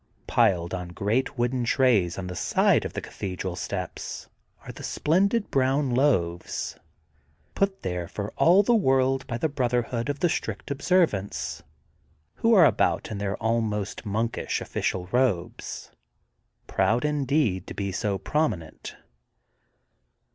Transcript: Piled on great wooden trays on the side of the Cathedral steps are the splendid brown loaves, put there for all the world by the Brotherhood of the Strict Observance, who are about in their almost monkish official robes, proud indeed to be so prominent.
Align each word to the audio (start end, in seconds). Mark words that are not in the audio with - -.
Piled 0.25 0.73
on 0.73 0.87
great 0.87 1.37
wooden 1.37 1.63
trays 1.63 2.17
on 2.17 2.25
the 2.25 2.35
side 2.35 2.85
of 2.85 2.93
the 2.93 3.01
Cathedral 3.01 3.55
steps 3.55 4.27
are 4.65 4.71
the 4.71 4.81
splendid 4.81 5.51
brown 5.51 5.91
loaves, 5.91 6.75
put 7.53 7.83
there 7.83 8.07
for 8.07 8.31
all 8.31 8.63
the 8.63 8.73
world 8.73 9.27
by 9.27 9.37
the 9.37 9.47
Brotherhood 9.47 10.09
of 10.09 10.17
the 10.19 10.27
Strict 10.27 10.71
Observance, 10.71 11.61
who 12.37 12.51
are 12.55 12.65
about 12.65 13.11
in 13.11 13.19
their 13.19 13.37
almost 13.37 14.03
monkish 14.03 14.59
official 14.59 15.05
robes, 15.11 15.91
proud 16.65 17.05
indeed 17.05 17.67
to 17.67 17.75
be 17.75 17.91
so 17.91 18.17
prominent. 18.17 18.95